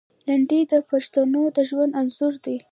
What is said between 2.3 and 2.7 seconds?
دی.